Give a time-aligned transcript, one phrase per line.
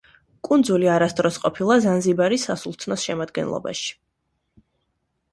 [0.47, 3.93] კუნძული არასდროს ყოფილა ზანზიბარის სასულთნოს შემადგენლობაში.